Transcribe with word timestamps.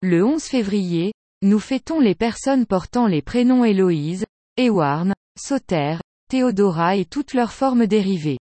Le 0.00 0.24
11 0.24 0.40
février, 0.44 1.12
nous 1.42 1.58
fêtons 1.58 1.98
les 1.98 2.14
personnes 2.14 2.66
portant 2.66 3.08
les 3.08 3.20
prénoms 3.20 3.64
Héloïse, 3.64 4.26
Ewarn, 4.56 5.12
Sauter, 5.36 5.96
Théodora 6.30 6.94
et 6.94 7.04
toutes 7.04 7.34
leurs 7.34 7.50
formes 7.50 7.88
dérivées. 7.88 8.38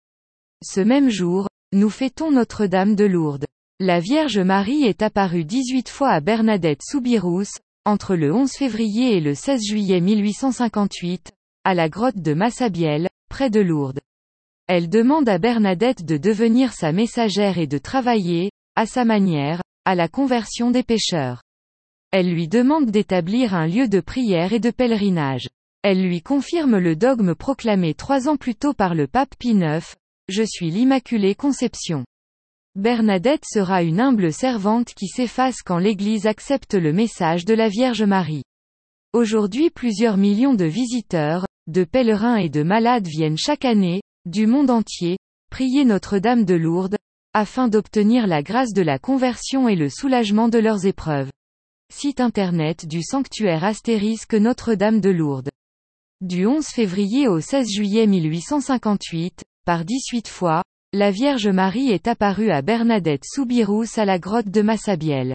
Ce 0.64 0.80
même 0.80 1.10
jour, 1.10 1.50
nous 1.74 1.90
fêtons 1.90 2.32
Notre-Dame 2.32 2.96
de 2.96 3.04
Lourdes. 3.04 3.48
La 3.82 4.00
Vierge 4.00 4.40
Marie 4.40 4.84
est 4.84 5.02
apparue 5.02 5.44
18 5.44 5.90
fois 5.90 6.12
à 6.12 6.22
Bernadette 6.22 6.84
Soubirous, 6.84 7.60
entre 7.84 8.16
le 8.16 8.34
11 8.34 8.50
février 8.54 9.18
et 9.18 9.22
le 9.22 9.36
16 9.36 9.62
juillet 9.62 10.00
1858, 10.00 11.34
à 11.66 11.74
la 11.74 11.90
grotte 11.90 12.22
de 12.22 12.34
Massabielle, 12.34 13.10
près 13.28 13.50
de 13.50 13.60
Lourdes. 13.60 14.00
Elle 14.68 14.88
demande 14.88 15.28
à 15.28 15.38
Bernadette 15.38 16.06
de 16.06 16.16
devenir 16.16 16.72
sa 16.72 16.94
messagère 16.94 17.58
et 17.58 17.68
de 17.68 17.78
travailler, 17.78 18.52
à 18.78 18.86
sa 18.86 19.04
manière, 19.04 19.62
à 19.86 19.96
la 19.96 20.08
conversion 20.08 20.72
des 20.72 20.84
pécheurs. 20.84 21.42
Elle 22.12 22.32
lui 22.32 22.48
demande 22.48 22.92
d'établir 22.92 23.54
un 23.56 23.68
lieu 23.68 23.88
de 23.88 24.00
prière 24.00 24.54
et 24.54 24.60
de 24.60 24.70
pèlerinage. 24.70 25.48
Elle 25.82 26.04
lui 26.04 26.22
confirme 26.22 26.78
le 26.78 26.96
dogme 26.96 27.34
proclamé 27.34 27.94
trois 27.94 28.28
ans 28.28 28.38
plus 28.38 28.56
tôt 28.56 28.74
par 28.74 28.94
le 28.94 29.08
pape 29.08 29.36
Pie 29.40 29.56
IX, 29.56 29.96
Je 30.28 30.44
suis 30.44 30.70
l'Immaculée 30.70 31.34
Conception. 31.34 32.06
Bernadette 32.76 33.44
sera 33.46 33.82
une 33.82 34.00
humble 34.00 34.32
servante 34.32 34.94
qui 34.94 35.08
s'efface 35.08 35.62
quand 35.62 35.78
l'Église 35.78 36.28
accepte 36.28 36.76
le 36.76 36.94
message 36.94 37.46
de 37.46 37.54
la 37.54 37.68
Vierge 37.68 38.04
Marie. 38.04 38.44
Aujourd'hui 39.14 39.70
plusieurs 39.70 40.18
millions 40.18 40.54
de 40.54 40.66
visiteurs, 40.66 41.46
de 41.68 41.84
pèlerins 41.84 42.38
et 42.38 42.50
de 42.50 42.64
malades 42.64 43.08
viennent 43.08 43.38
chaque 43.38 43.66
année, 43.66 44.02
du 44.26 44.48
monde 44.48 44.70
entier, 44.70 45.18
prier 45.50 45.84
Notre-Dame 45.84 46.46
de 46.46 46.56
Lourdes, 46.56 46.98
afin 47.34 47.68
d'obtenir 47.68 48.28
la 48.28 48.44
grâce 48.44 48.74
de 48.74 48.82
la 48.82 49.00
conversion 49.00 49.70
et 49.70 49.76
le 49.76 49.90
soulagement 49.90 50.50
de 50.50 50.60
leurs 50.60 50.86
épreuves. 50.86 51.30
Site 51.94 52.20
internet 52.20 52.86
du 52.86 53.02
sanctuaire 53.04 53.64
astérisque 53.64 54.34
Notre-Dame 54.34 55.02
de 55.02 55.10
Lourdes. 55.10 55.50
Du 56.22 56.46
11 56.46 56.66
février 56.66 57.28
au 57.28 57.40
16 57.40 57.70
juillet 57.70 58.08
1858, 58.08 59.44
par 59.66 59.86
18 59.86 60.28
fois, 60.28 60.64
la 60.94 61.10
Vierge 61.10 61.48
Marie 61.48 61.90
est 61.90 62.08
apparue 62.08 62.52
à 62.52 62.62
Bernadette 62.62 63.24
Soubirous 63.26 63.98
à 63.98 64.06
la 64.06 64.20
grotte 64.20 64.50
de 64.50 64.62
Massabielle. 64.62 65.34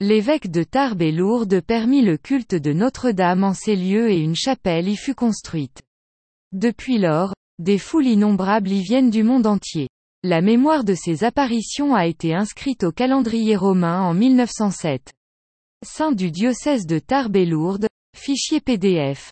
L'évêque 0.00 0.50
de 0.50 0.62
Tarbes 0.62 1.02
et 1.02 1.10
Lourdes 1.10 1.60
permit 1.60 2.02
le 2.02 2.18
culte 2.18 2.54
de 2.54 2.72
Notre-Dame 2.72 3.44
en 3.44 3.54
ces 3.54 3.74
lieux 3.74 4.10
et 4.10 4.18
une 4.18 4.36
chapelle 4.36 4.88
y 4.88 4.96
fut 4.96 5.14
construite. 5.14 5.82
Depuis 6.52 6.98
lors, 6.98 7.34
des 7.58 7.78
foules 7.78 8.06
innombrables 8.06 8.70
y 8.70 8.82
viennent 8.82 9.10
du 9.10 9.22
monde 9.22 9.46
entier. 9.46 9.88
La 10.28 10.40
mémoire 10.40 10.82
de 10.82 10.94
ces 10.94 11.22
apparitions 11.22 11.94
a 11.94 12.04
été 12.04 12.34
inscrite 12.34 12.82
au 12.82 12.90
calendrier 12.90 13.54
romain 13.54 14.00
en 14.00 14.12
1907. 14.12 15.12
Saint 15.84 16.10
du 16.10 16.32
diocèse 16.32 16.84
de 16.84 16.98
Tarbes 16.98 17.36
et 17.36 17.46
Lourdes, 17.46 17.86
fichier 18.16 18.60
PDF. 18.60 19.30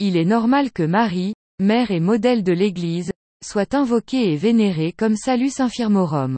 Il 0.00 0.16
est 0.16 0.24
normal 0.24 0.72
que 0.72 0.82
Marie, 0.82 1.34
mère 1.60 1.92
et 1.92 2.00
modèle 2.00 2.42
de 2.42 2.50
l'Église, 2.50 3.12
soit 3.40 3.72
invoquée 3.72 4.32
et 4.32 4.36
vénérée 4.36 4.92
comme 4.92 5.14
Salus 5.14 5.60
Infirmorum. 5.60 6.36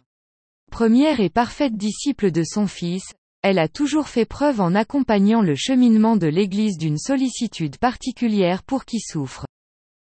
Première 0.70 1.20
et 1.20 1.30
parfaite 1.30 1.78
disciple 1.78 2.30
de 2.30 2.42
son 2.44 2.66
Fils, 2.66 3.14
elle 3.40 3.58
a 3.58 3.68
toujours 3.68 4.08
fait 4.08 4.26
preuve 4.26 4.60
en 4.60 4.74
accompagnant 4.74 5.40
le 5.40 5.54
cheminement 5.54 6.18
de 6.18 6.26
l'Église 6.26 6.76
d'une 6.76 6.98
sollicitude 6.98 7.78
particulière 7.78 8.64
pour 8.64 8.84
qui 8.84 9.00
souffre. 9.00 9.46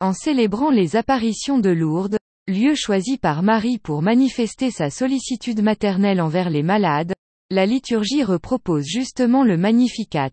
En 0.00 0.12
célébrant 0.12 0.70
les 0.70 0.94
apparitions 0.94 1.58
de 1.58 1.70
Lourdes, 1.70 2.18
lieu 2.48 2.74
choisi 2.74 3.18
par 3.18 3.42
Marie 3.42 3.78
pour 3.78 4.00
manifester 4.00 4.70
sa 4.70 4.88
sollicitude 4.88 5.62
maternelle 5.62 6.20
envers 6.20 6.48
les 6.48 6.62
malades, 6.62 7.12
la 7.50 7.66
liturgie 7.66 8.24
repropose 8.24 8.86
justement 8.86 9.44
le 9.44 9.58
Magnificat. 9.58 10.30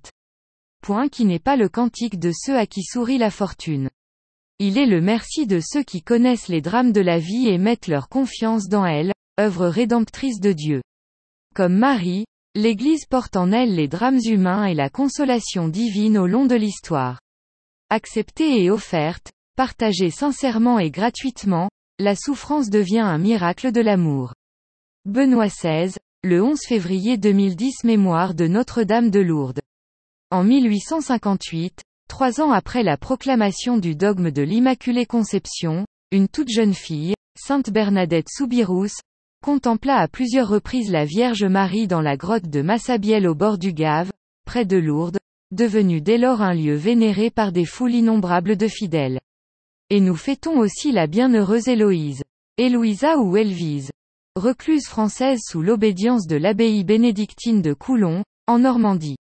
Point 0.82 1.10
qui 1.10 1.26
n'est 1.26 1.40
pas 1.40 1.58
le 1.58 1.68
cantique 1.68 2.18
de 2.18 2.32
ceux 2.34 2.58
à 2.58 2.68
qui 2.68 2.84
sourit 2.84 3.18
la 3.18 3.32
fortune. 3.32 3.90
Il 4.60 4.78
est 4.78 4.86
le 4.86 5.02
merci 5.02 5.46
de 5.46 5.60
ceux 5.60 5.84
qui 5.84 6.02
connaissent 6.02 6.48
les 6.48 6.62
drames 6.62 6.94
de 6.94 7.02
la 7.02 7.20
vie 7.20 7.50
et 7.50 7.58
mettent 7.58 7.88
leur 7.88 8.08
confiance 8.08 8.70
dans 8.70 8.86
elle, 8.86 9.12
œuvre 9.38 9.68
rédemptrice 9.68 10.40
de 10.40 10.54
Dieu. 10.54 10.82
Comme 11.54 11.78
Marie, 11.78 12.26
l'Église 12.56 13.06
porte 13.06 13.36
en 13.36 13.52
elle 13.52 13.76
les 13.76 13.90
drames 13.90 14.22
humains 14.24 14.66
et 14.66 14.74
la 14.74 14.90
consolation 14.90 15.68
divine 15.68 16.18
au 16.18 16.28
long 16.28 16.46
de 16.46 16.56
l'histoire. 16.56 17.20
Acceptée 17.90 18.64
et 18.64 18.72
offerte, 18.72 19.34
partagée 19.58 20.12
sincèrement 20.12 20.80
et 20.80 20.92
gratuitement, 20.92 21.70
la 21.98 22.14
souffrance 22.14 22.70
devient 22.70 23.00
un 23.00 23.18
miracle 23.18 23.72
de 23.72 23.80
l'amour. 23.80 24.34
Benoît 25.06 25.48
XVI, 25.48 25.96
le 26.24 26.44
11 26.44 26.60
février 26.68 27.18
2010 27.18 27.86
Mémoire 27.86 28.34
de 28.34 28.48
Notre-Dame 28.48 29.10
de 29.10 29.22
Lourdes. 29.22 29.62
En 30.30 30.44
1858, 30.44 31.84
trois 32.10 32.42
ans 32.42 32.52
après 32.52 32.84
la 32.84 32.98
proclamation 32.98 33.78
du 33.78 33.96
dogme 33.96 34.32
de 34.32 34.42
l'Immaculée 34.42 35.06
Conception, 35.06 35.86
une 36.12 36.28
toute 36.28 36.50
jeune 36.50 36.74
fille, 36.74 37.14
Sainte 37.40 37.70
Bernadette 37.70 38.28
Soubirous, 38.30 39.00
contempla 39.42 39.96
à 39.96 40.10
plusieurs 40.10 40.50
reprises 40.50 40.92
la 40.92 41.06
Vierge 41.06 41.46
Marie 41.46 41.88
dans 41.88 42.02
la 42.02 42.18
grotte 42.18 42.50
de 42.50 42.62
Massabielle 42.62 43.26
au 43.26 43.36
bord 43.36 43.58
du 43.58 43.72
Gave, 43.72 44.12
près 44.46 44.66
de 44.66 44.76
Lourdes, 44.76 45.20
devenue 45.52 46.02
dès 46.02 46.18
lors 46.18 46.42
un 46.42 46.56
lieu 46.56 46.76
vénéré 46.76 47.30
par 47.30 47.54
des 47.54 47.66
foules 47.66 47.94
innombrables 47.94 48.58
de 48.58 48.68
fidèles. 48.68 49.20
Et 49.92 50.00
nous 50.00 50.16
fêtons 50.16 50.58
aussi 50.58 50.92
la 50.92 51.06
bienheureuse 51.06 51.68
Héloïse. 51.68 52.24
Héloïsa 52.58 53.20
ou 53.20 53.38
Elvise 53.38 53.92
recluse 54.36 54.88
française 54.88 55.42
sous 55.46 55.62
l'obédience 55.62 56.26
de 56.26 56.36
l'abbaye 56.36 56.84
bénédictine 56.84 57.62
de 57.62 57.74
Coulon, 57.74 58.24
en 58.48 58.58
Normandie. 58.58 59.18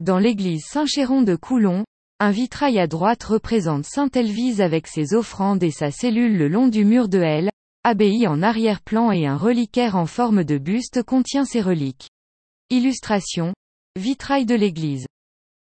Dans 0.00 0.18
l'église 0.18 0.64
Saint-Chéron 0.64 1.20
de 1.20 1.36
Coulon, 1.36 1.84
un 2.20 2.30
vitrail 2.30 2.78
à 2.78 2.86
droite 2.86 3.22
représente 3.22 3.84
Sainte 3.84 4.16
Elvise 4.16 4.62
avec 4.62 4.86
ses 4.86 5.12
offrandes 5.12 5.62
et 5.62 5.70
sa 5.70 5.90
cellule 5.90 6.38
le 6.38 6.48
long 6.48 6.68
du 6.68 6.86
mur 6.86 7.10
de 7.10 7.18
L, 7.18 7.50
abbaye 7.84 8.26
en 8.26 8.40
arrière-plan 8.40 9.12
et 9.12 9.26
un 9.26 9.36
reliquaire 9.36 9.94
en 9.94 10.06
forme 10.06 10.42
de 10.42 10.56
buste 10.56 11.02
contient 11.02 11.44
ses 11.44 11.60
reliques. 11.60 12.08
Illustration. 12.70 13.52
Vitrail 13.94 14.46
de 14.46 14.54
l'église. 14.54 15.06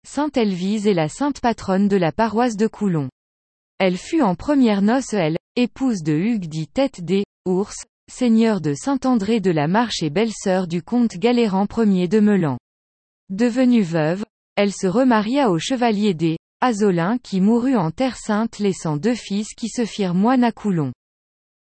Sainte 0.03 0.35
Elvise 0.35 0.87
est 0.87 0.95
la 0.95 1.09
sainte 1.09 1.41
patronne 1.41 1.87
de 1.87 1.97
la 1.97 2.11
paroisse 2.11 2.57
de 2.57 2.65
Coulon. 2.65 3.09
Elle 3.83 3.97
fut 3.97 4.21
en 4.21 4.35
première 4.35 4.83
noce 4.83 5.11
elle, 5.13 5.37
épouse 5.55 6.03
de 6.03 6.13
Hugues 6.13 6.45
dit 6.45 6.67
Tête 6.67 7.03
des, 7.03 7.23
Ours, 7.47 7.87
seigneur 8.11 8.61
de 8.61 8.75
Saint-André 8.75 9.39
de 9.39 9.49
la 9.49 9.67
Marche 9.67 10.03
et 10.03 10.11
belle-sœur 10.11 10.67
du 10.67 10.83
comte 10.83 11.17
Galéran 11.17 11.65
Ier 11.77 12.07
de 12.07 12.19
Melan. 12.19 12.59
Devenue 13.29 13.81
veuve, 13.81 14.23
elle 14.55 14.71
se 14.71 14.85
remaria 14.85 15.49
au 15.49 15.57
chevalier 15.57 16.13
des 16.13 16.37
Azolin 16.61 17.17
qui 17.17 17.41
mourut 17.41 17.75
en 17.75 17.89
Terre 17.89 18.17
Sainte 18.17 18.59
laissant 18.59 18.97
deux 18.97 19.15
fils 19.15 19.55
qui 19.57 19.67
se 19.67 19.85
firent 19.85 20.13
moines 20.13 20.43
à 20.43 20.51
Coulon. 20.51 20.91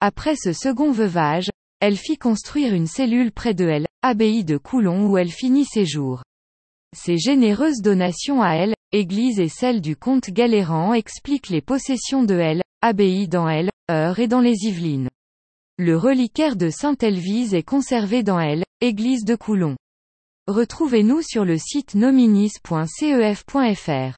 Après 0.00 0.34
ce 0.34 0.52
second 0.52 0.90
veuvage, 0.90 1.50
elle 1.78 1.96
fit 1.96 2.18
construire 2.18 2.74
une 2.74 2.88
cellule 2.88 3.30
près 3.30 3.54
de 3.54 3.68
elle, 3.68 3.86
abbaye 4.02 4.42
de 4.42 4.56
Coulon 4.56 5.06
où 5.06 5.18
elle 5.18 5.30
finit 5.30 5.66
ses 5.66 5.86
jours. 5.86 6.24
Ses 6.96 7.16
généreuses 7.16 7.80
donations 7.80 8.42
à 8.42 8.54
elle, 8.54 8.74
église 8.92 9.40
et 9.40 9.48
celle 9.48 9.80
du 9.80 9.96
comte 9.96 10.30
Galéran 10.30 10.94
expliquent 10.94 11.48
les 11.48 11.60
possessions 11.60 12.22
de 12.22 12.34
elle, 12.34 12.62
abbaye 12.82 13.28
dans 13.28 13.48
elle, 13.48 13.70
Heure 13.90 14.18
et 14.18 14.28
dans 14.28 14.40
les 14.40 14.64
Yvelines. 14.64 15.08
Le 15.78 15.96
reliquaire 15.96 16.56
de 16.56 16.70
Sainte-Elvise 16.70 17.54
est 17.54 17.62
conservé 17.62 18.22
dans 18.22 18.38
elle, 18.38 18.64
église 18.80 19.24
de 19.24 19.34
Coulon. 19.34 19.76
Retrouvez-nous 20.46 21.22
sur 21.22 21.44
le 21.44 21.56
site 21.56 21.94
nominis.cef.fr. 21.94 24.16